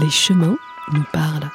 Les 0.00 0.10
chemins 0.10 0.56
nous 0.92 1.04
parlent. 1.12 1.50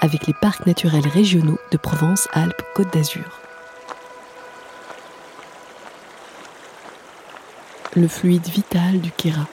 Avec 0.00 0.26
les 0.26 0.34
parcs 0.34 0.66
naturels 0.66 1.06
régionaux 1.06 1.60
de 1.70 1.76
Provence-Alpes-Côte 1.76 2.92
d'Azur. 2.92 3.40
Le 7.94 8.08
fluide 8.08 8.46
vital 8.48 9.00
du 9.00 9.12
Kéra. 9.12 9.46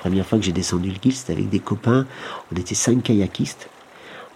Première 0.00 0.26
fois 0.26 0.38
que 0.38 0.44
j'ai 0.44 0.52
descendu 0.52 0.90
le 0.90 0.98
Guil, 0.98 1.14
c'était 1.14 1.34
avec 1.34 1.48
des 1.48 1.60
copains. 1.60 2.06
On 2.52 2.56
était 2.56 2.74
cinq 2.74 3.04
kayakistes. 3.04 3.68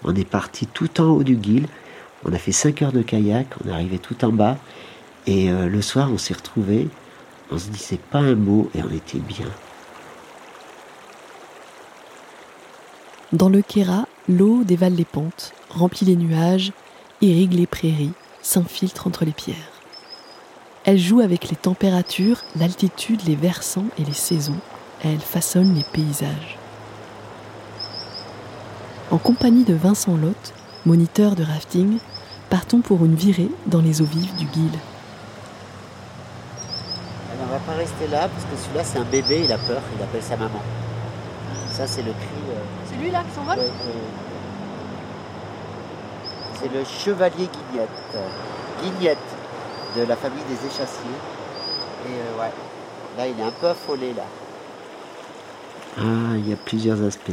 On 0.04 0.14
est 0.14 0.28
parti 0.28 0.68
tout 0.68 1.00
en 1.00 1.06
haut 1.06 1.24
du 1.24 1.34
Guil. 1.34 1.66
On 2.24 2.32
a 2.32 2.38
fait 2.38 2.52
cinq 2.52 2.82
heures 2.82 2.92
de 2.92 3.02
kayak. 3.02 3.48
On 3.64 3.68
est 3.68 3.72
arrivé 3.72 3.98
tout 3.98 4.24
en 4.24 4.30
bas. 4.30 4.58
Et 5.26 5.50
euh, 5.50 5.68
le 5.68 5.82
soir, 5.82 6.12
on 6.12 6.18
s'est 6.18 6.34
retrouvés. 6.34 6.88
On 7.50 7.58
se 7.58 7.68
disait 7.68 8.00
pas 8.10 8.18
un 8.18 8.34
mot 8.34 8.70
et 8.74 8.82
on 8.82 8.90
était 8.90 9.18
bien. 9.18 9.46
Dans 13.32 13.48
le 13.48 13.62
Kéra, 13.62 14.06
l'eau 14.28 14.64
dévale 14.64 14.94
les 14.94 15.04
pentes, 15.04 15.52
remplit 15.68 16.06
les 16.06 16.16
nuages, 16.16 16.72
irrigue 17.20 17.54
les 17.54 17.66
prairies, 17.66 18.12
s'infiltre 18.42 19.06
entre 19.06 19.24
les 19.24 19.32
pierres. 19.32 19.56
Elle 20.84 20.98
joue 20.98 21.20
avec 21.20 21.48
les 21.48 21.56
températures, 21.56 22.42
l'altitude, 22.54 23.22
les 23.26 23.34
versants 23.34 23.86
et 23.98 24.04
les 24.04 24.12
saisons. 24.12 24.58
Elle 25.02 25.18
façonne 25.18 25.74
les 25.74 25.84
paysages. 25.92 26.58
En 29.10 29.18
compagnie 29.18 29.64
de 29.64 29.74
Vincent 29.74 30.16
Lotte, 30.16 30.54
moniteur 30.84 31.34
de 31.34 31.42
rafting, 31.42 31.98
partons 32.50 32.80
pour 32.80 33.04
une 33.04 33.16
virée 33.16 33.50
dans 33.66 33.80
les 33.80 34.00
eaux 34.00 34.06
vives 34.06 34.36
du 34.36 34.46
Guil. 34.46 34.70
Va 37.58 37.72
pas 37.72 37.78
rester 37.78 38.06
là 38.08 38.28
parce 38.28 38.44
que 38.44 38.56
celui-là 38.62 38.84
c'est 38.84 38.98
un 38.98 39.04
bébé, 39.04 39.42
il 39.44 39.52
a 39.52 39.58
peur, 39.58 39.80
il 39.96 40.02
appelle 40.02 40.22
sa 40.22 40.36
maman. 40.36 40.60
Ça 41.70 41.86
c'est 41.86 42.02
le 42.02 42.12
cri. 42.12 42.40
euh, 42.50 42.54
C'est 42.88 42.96
lui 42.96 43.10
là 43.10 43.22
qui 43.28 43.34
s'envole. 43.34 43.58
C'est 46.60 46.72
le 46.72 46.84
chevalier 46.84 47.48
Guignette. 47.48 47.88
Guignette 48.82 49.18
de 49.96 50.02
la 50.04 50.16
famille 50.16 50.42
des 50.48 50.66
échassiers. 50.66 51.16
Et 52.06 52.12
euh, 52.12 52.40
ouais, 52.40 52.52
là 53.18 53.26
il 53.26 53.38
est 53.40 53.44
un 53.46 53.52
peu 53.60 53.68
affolé 53.68 54.12
là. 54.14 54.24
Ah, 55.98 56.36
il 56.36 56.48
y 56.48 56.52
a 56.52 56.56
plusieurs 56.56 57.02
aspects. 57.02 57.30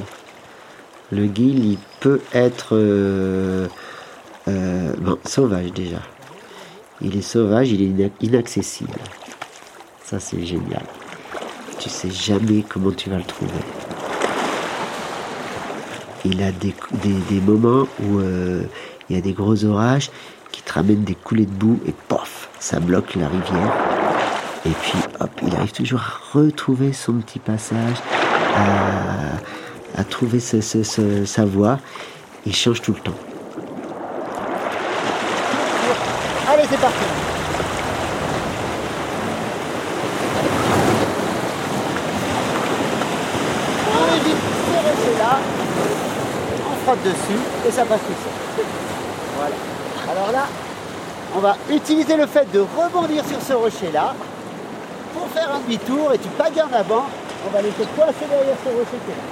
Le 1.12 1.26
guil, 1.28 1.66
il 1.74 1.78
peut 2.00 2.22
être 2.34 2.70
euh, 2.78 3.68
euh, 4.48 4.94
bon, 4.98 5.18
sauvage 5.26 5.72
déjà. 5.74 5.98
Il 7.02 7.18
est 7.18 7.22
sauvage, 7.22 7.72
il 7.72 7.82
est 7.82 7.86
ina- 7.88 8.14
inaccessible. 8.22 8.94
Ça, 10.14 10.20
c'est 10.20 10.46
génial. 10.46 10.84
Tu 11.80 11.90
sais 11.90 12.12
jamais 12.12 12.64
comment 12.70 12.92
tu 12.92 13.10
vas 13.10 13.18
le 13.18 13.24
trouver. 13.24 13.52
Il 16.24 16.44
a 16.44 16.52
des, 16.52 17.42
moments 17.42 17.88
où 18.00 18.20
euh, 18.20 18.62
il 19.10 19.16
y 19.16 19.18
a 19.18 19.24
des 19.24 19.34
gros 19.34 19.66
orages 19.66 20.12
qui 20.52 20.62
te 20.62 20.72
ramènent 20.72 21.04
des 21.04 21.16
coulées 21.16 21.48
de 21.48 21.52
boue 21.52 21.80
et 21.88 21.96
pof, 22.10 22.50
ça 22.60 22.80
bloque 22.80 23.16
la 23.16 23.28
rivière. 23.28 23.74
Et 24.68 24.74
puis, 24.84 25.00
hop, 25.20 25.32
il 25.48 25.56
arrive 25.56 25.72
toujours 25.72 26.02
à 26.02 26.38
retrouver 26.38 26.94
son 26.94 27.14
petit 27.14 27.40
passage, 27.40 27.98
à, 29.98 30.04
trouver 30.04 30.40
sa 30.40 31.46
voie. 31.46 31.80
Il 32.46 32.56
change 32.56 32.84
tout 32.84 32.94
le 32.94 33.00
temps. 33.00 33.18
Allez, 36.48 36.66
c'est 36.70 36.80
parti. 36.80 37.04
On 43.96 44.16
évite 44.16 44.38
ces 44.66 44.80
rochers-là, 44.80 45.40
on 46.66 46.73
dessus 46.92 47.40
et 47.68 47.72
ça 47.72 47.86
passe 47.86 48.02
tout 48.02 48.14
seul. 48.56 48.66
Voilà. 49.38 49.56
Alors 50.12 50.32
là, 50.32 50.48
on 51.36 51.40
va 51.40 51.56
utiliser 51.70 52.18
le 52.18 52.28
fait 52.28 52.52
de 52.52 52.60
rebondir 52.60 53.24
sur 53.26 53.42
ce 53.42 53.54
rocher-là 53.54 54.14
pour 55.14 55.28
faire 55.30 55.50
un 55.56 55.60
demi-tour 55.60 56.14
et 56.14 56.20
tu 56.20 56.28
en 56.62 56.74
avant. 56.74 57.06
On 57.46 57.50
va 57.54 57.62
laisser 57.62 57.86
coincer 57.96 58.26
derrière 58.30 58.56
ce 58.64 58.70
rocher 58.70 59.00
qui 59.06 59.12
est 59.12 59.16
là. 59.16 59.24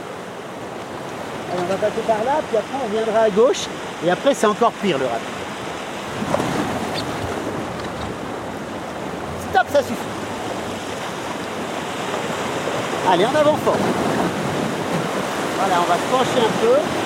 On 1.59 1.65
va 1.65 1.75
passer 1.75 2.01
par 2.07 2.23
là, 2.23 2.39
puis 2.47 2.57
après 2.57 2.77
on 2.85 2.89
viendra 2.89 3.21
à 3.23 3.29
gauche 3.29 3.65
et 4.05 4.09
après 4.09 4.33
c'est 4.33 4.47
encore 4.47 4.71
pire 4.71 4.97
le 4.97 5.05
rapide. 5.05 5.27
Stop, 9.51 9.67
ça 9.73 9.79
suffit. 9.79 9.95
Allez, 13.11 13.25
en 13.25 13.35
avant 13.35 13.57
fort. 13.57 13.75
Voilà, 15.59 15.75
on 15.81 15.89
va 15.91 15.95
se 15.95 16.07
pencher 16.11 16.45
un 16.47 16.65
peu. 16.65 17.00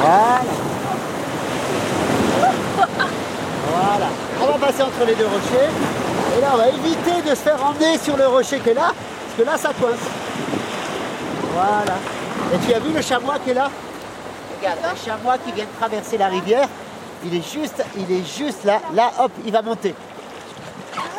Voilà. 0.00 0.40
Voilà. 3.72 4.06
On 4.42 4.46
va 4.58 4.66
passer 4.66 4.82
entre 4.82 5.04
les 5.06 5.14
deux 5.14 5.26
rochers. 5.26 5.70
Et 6.36 6.40
là, 6.40 6.48
on 6.54 6.56
va 6.58 6.68
éviter 6.68 7.22
de 7.22 7.30
se 7.34 7.40
faire 7.40 7.64
emmener 7.64 7.98
sur 7.98 8.16
le 8.16 8.26
rocher 8.26 8.58
qui 8.60 8.70
est 8.70 8.74
là, 8.74 8.92
parce 8.92 9.36
que 9.38 9.42
là, 9.44 9.56
ça 9.56 9.70
coince. 9.80 9.98
Voilà. 11.54 11.94
Et 12.54 12.58
tu 12.66 12.74
as 12.74 12.78
vu 12.78 12.92
le 12.92 13.00
chamois 13.02 13.36
qui 13.42 13.50
est 13.50 13.54
là 13.54 13.70
Regarde, 14.58 14.78
un 14.84 14.96
chamois 15.04 15.36
qui 15.38 15.52
vient 15.52 15.64
de 15.64 15.78
traverser 15.78 16.18
la 16.18 16.28
rivière. 16.28 16.68
Il 17.24 17.34
est 17.34 17.52
juste, 17.52 17.82
il 17.96 18.10
est 18.14 18.24
juste 18.38 18.64
là. 18.64 18.80
Là, 18.94 19.10
hop, 19.20 19.32
il 19.44 19.52
va 19.52 19.62
monter. 19.62 19.94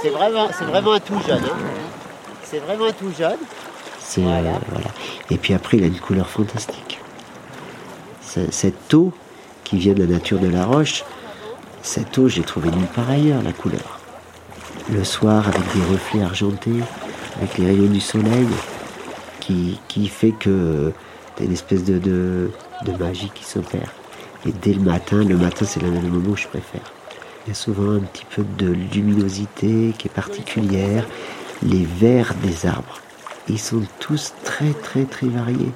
C'est 0.02 0.10
vraiment, 0.10 0.48
c'est 0.58 0.66
vraiment 0.66 0.94
un 0.94 1.00
tout 1.00 1.20
jeune. 1.28 1.44
hein. 1.44 1.58
C'est 2.44 2.60
vraiment 2.60 2.86
un 2.86 2.92
tout 2.92 3.12
jeune. 3.18 3.38
C'est 4.00 4.22
voilà. 4.22 4.52
Et 5.30 5.38
puis 5.38 5.54
après, 5.54 5.78
il 5.78 5.84
a 5.84 5.88
une 5.88 6.00
couleur 6.00 6.28
fantastique. 6.30 7.00
Cette 8.52 8.94
eau 8.94 9.12
qui 9.64 9.78
vient 9.78 9.94
de 9.94 10.04
la 10.04 10.14
nature 10.14 10.40
de 10.40 10.48
la 10.48 10.66
roche, 10.66 11.04
cette 11.82 12.18
eau, 12.18 12.28
j'ai 12.28 12.44
trouvé 12.44 12.70
nulle 12.70 12.88
part 12.88 13.10
ailleurs, 13.10 13.42
la 13.42 13.54
couleur. 13.54 14.00
Le 14.92 15.04
soir, 15.04 15.48
avec 15.48 15.62
des 15.74 15.94
reflets 15.94 16.22
argentés, 16.22 16.82
avec 17.38 17.58
les 17.58 17.68
rayons 17.68 17.90
du 17.90 18.02
soleil, 18.02 18.48
qui, 19.40 19.80
qui 19.88 20.08
fait 20.08 20.32
que 20.32 20.92
t'as 21.36 21.46
une 21.46 21.54
espèce 21.54 21.84
de, 21.86 22.00
de, 22.00 22.92
magie 23.00 23.32
qui 23.34 23.46
s'opère. 23.46 23.94
Et 24.46 24.52
dès 24.52 24.74
le 24.74 24.82
matin, 24.82 25.24
le 25.24 25.38
matin, 25.38 25.66
c'est 25.66 25.82
le 25.82 25.90
moment 25.90 26.30
où 26.30 26.36
je 26.36 26.48
préfère. 26.48 26.92
Il 27.46 27.50
y 27.50 27.52
a 27.52 27.56
souvent 27.56 27.94
un 27.94 28.00
petit 28.00 28.26
peu 28.26 28.44
de 28.58 28.68
luminosité 28.94 29.94
qui 29.98 30.08
est 30.08 30.14
particulière, 30.14 31.06
les 31.64 31.86
verts 31.86 32.34
des 32.44 32.66
arbres. 32.66 33.00
Ils 33.48 33.60
sont 33.60 33.84
tous 34.00 34.34
très 34.44 34.74
très 34.74 35.06
très 35.06 35.28
variés. 35.28 35.72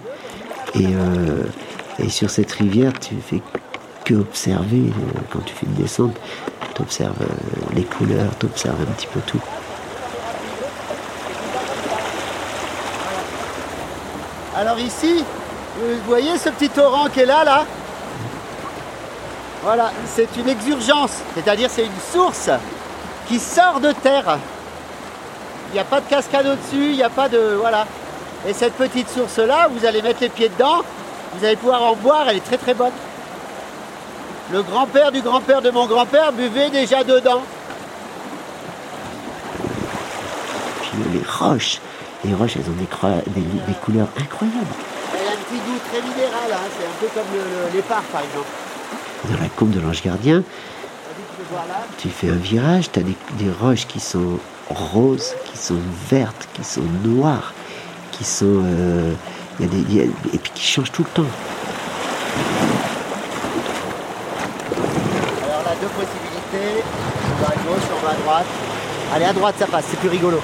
Et, 0.75 0.87
euh, 0.87 1.43
et 2.03 2.09
sur 2.09 2.29
cette 2.29 2.51
rivière, 2.51 2.93
tu 2.99 3.15
fais 3.15 3.41
que 4.05 4.15
observer 4.15 4.89
euh, 4.89 5.19
quand 5.31 5.39
tu 5.45 5.53
fais 5.53 5.65
une 5.65 5.75
descente. 5.75 6.15
Tu 6.73 6.81
observes 6.81 7.15
les 7.73 7.83
couleurs, 7.83 8.31
tu 8.39 8.45
observes 8.45 8.81
un 8.81 8.91
petit 8.93 9.07
peu 9.07 9.19
tout. 9.21 9.41
Alors 14.55 14.79
ici, 14.79 15.23
vous 15.77 15.97
voyez 16.07 16.37
ce 16.37 16.49
petit 16.49 16.69
torrent 16.69 17.07
qui 17.07 17.21
est 17.21 17.25
là, 17.25 17.43
là? 17.43 17.65
Voilà, 19.63 19.91
c'est 20.05 20.29
une 20.37 20.49
exurgence, 20.49 21.17
c'est-à-dire 21.35 21.69
c'est 21.69 21.85
une 21.85 22.01
source 22.11 22.49
qui 23.27 23.39
sort 23.39 23.79
de 23.79 23.91
terre. 23.91 24.37
Il 25.69 25.73
n'y 25.73 25.79
a 25.79 25.83
pas 25.83 26.01
de 26.01 26.09
cascade 26.09 26.47
au-dessus, 26.47 26.89
il 26.91 26.95
n'y 26.95 27.03
a 27.03 27.09
pas 27.09 27.29
de... 27.29 27.55
Voilà. 27.59 27.85
Et 28.47 28.53
cette 28.53 28.73
petite 28.73 29.09
source-là, 29.09 29.69
vous 29.71 29.85
allez 29.85 30.01
mettre 30.01 30.21
les 30.21 30.29
pieds 30.29 30.49
dedans, 30.49 30.81
vous 31.33 31.45
allez 31.45 31.55
pouvoir 31.55 31.81
en 31.83 31.95
boire, 31.95 32.25
elle 32.29 32.37
est 32.37 32.45
très 32.45 32.57
très 32.57 32.73
bonne. 32.73 32.91
Le 34.51 34.61
grand-père 34.63 35.11
du 35.11 35.21
grand-père 35.21 35.61
de 35.61 35.69
mon 35.71 35.85
grand-père 35.85 36.31
buvait 36.33 36.69
déjà 36.69 37.03
dedans. 37.03 37.41
Puis 40.81 40.91
les 41.13 41.21
roches, 41.25 41.79
les 42.25 42.33
roches, 42.33 42.57
elles 42.57 42.69
ont 42.69 42.75
des, 42.77 43.31
des, 43.31 43.41
des 43.41 43.73
couleurs 43.81 44.07
incroyables. 44.19 44.57
Elle 45.13 45.27
a 45.27 45.31
un 45.31 45.35
petit 45.35 45.59
goût 45.65 45.79
très 45.89 46.01
minéral, 46.01 46.51
hein, 46.51 46.67
c'est 46.77 46.85
un 46.85 46.99
peu 46.99 47.07
comme 47.13 47.27
le- 47.33 47.81
par 47.81 48.21
exemple. 48.21 48.47
Dans 49.29 49.41
la 49.41 49.49
combe 49.49 49.69
de 49.71 49.79
l'ange 49.79 50.01
gardien, 50.03 50.43
tu 51.97 52.09
fais 52.09 52.29
un 52.29 52.35
virage, 52.35 52.91
tu 52.91 52.99
as 52.99 53.03
des, 53.03 53.15
des 53.33 53.51
roches 53.61 53.85
qui 53.87 53.99
sont 53.99 54.39
roses, 54.69 55.33
qui 55.45 55.57
sont 55.57 55.79
vertes, 56.09 56.47
qui 56.53 56.63
sont 56.63 56.81
noires, 57.05 57.53
qui 58.11 58.23
sont. 58.23 58.63
euh, 58.65 59.13
a 59.63 60.03
a- 60.03 60.05
et 60.33 60.37
puis 60.37 60.51
qui 60.53 60.63
changent 60.63 60.91
tout 60.91 61.03
le 61.03 61.23
temps. 61.23 61.29
Alors 65.43 65.63
là, 65.63 65.71
deux 65.81 65.87
possibilités. 65.87 66.83
On 67.39 67.43
va 67.43 67.49
à 67.49 67.55
gauche, 67.55 67.87
on 67.95 68.05
va 68.05 68.11
à 68.11 68.15
droite. 68.15 68.45
Allez, 69.13 69.25
à 69.25 69.33
droite, 69.33 69.55
ça 69.59 69.67
passe, 69.67 69.85
c'est 69.89 69.99
plus 69.99 70.09
rigolo. 70.09 70.39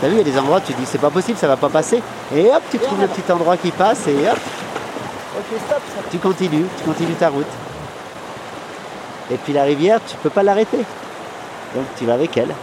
T'as 0.00 0.08
vu, 0.08 0.14
il 0.14 0.18
y 0.18 0.20
a 0.20 0.24
des 0.24 0.38
endroits, 0.38 0.60
tu 0.60 0.72
dis 0.74 0.84
c'est 0.84 0.98
pas 1.00 1.10
possible, 1.10 1.38
ça 1.38 1.48
va 1.48 1.56
pas 1.56 1.68
passer. 1.68 2.02
Et 2.34 2.46
hop, 2.46 2.62
tu 2.70 2.78
trouves 2.78 3.00
le 3.00 3.06
petit 3.06 3.30
endroit 3.32 3.56
qui 3.56 3.70
passe 3.70 4.06
et 4.06 4.28
hop. 4.28 4.38
Ok, 5.36 5.58
stop. 5.66 5.82
Tu 6.10 6.18
continues, 6.18 6.66
tu 6.78 6.84
continues 6.84 7.14
ta 7.14 7.28
route. 7.28 7.46
Et 9.30 9.36
puis 9.36 9.52
la 9.52 9.64
rivière, 9.64 10.00
tu 10.06 10.16
peux 10.16 10.30
pas 10.30 10.42
l'arrêter. 10.42 10.78
Donc 11.74 11.86
tu 11.98 12.04
vas 12.04 12.14
avec 12.14 12.36
elle. 12.36 12.54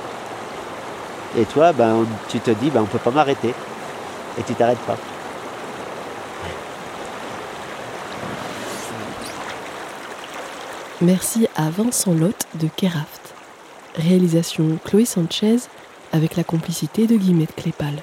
Et 1.38 1.46
toi, 1.46 1.74
ben, 1.74 2.06
tu 2.30 2.40
te 2.40 2.52
dis, 2.52 2.70
ben, 2.70 2.82
on 2.82 2.86
peut 2.86 3.00
pas 3.00 3.12
m'arrêter. 3.12 3.54
Et 4.38 4.44
tu 4.44 4.54
t'arrêtes 4.54 4.80
pas. 4.80 4.98
Merci 11.02 11.48
à 11.56 11.70
Vincent 11.70 12.14
Lotte 12.14 12.46
de 12.56 12.68
Keraft. 12.68 13.34
Réalisation 13.96 14.78
Chloé 14.86 15.06
Sanchez 15.06 15.58
avec 16.14 16.36
la 16.36 16.44
complicité 16.44 17.08
de 17.08 17.16
Guillemette 17.16 17.56
Clépal. 17.56 17.96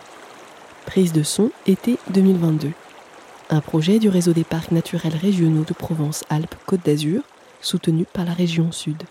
Prise 0.84 1.12
de 1.12 1.22
son 1.22 1.50
été 1.66 1.98
2022. 2.10 2.72
Un 3.50 3.62
projet 3.62 3.98
du 3.98 4.10
réseau 4.10 4.34
des 4.34 4.44
parcs 4.44 4.72
naturels 4.72 5.16
régionaux 5.16 5.64
de 5.64 5.72
Provence-Alpes-Côte 5.72 6.84
d'Azur 6.84 7.22
soutenu 7.62 8.04
par 8.12 8.26
la 8.26 8.34
région 8.34 8.72
Sud. 8.72 9.02